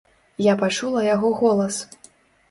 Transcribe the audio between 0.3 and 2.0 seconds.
Я пачула яго голас.